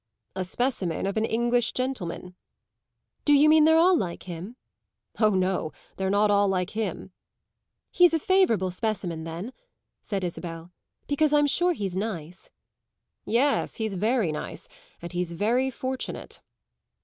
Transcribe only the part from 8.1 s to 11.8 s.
a favourable specimen then," said Isabel; "because I'm sure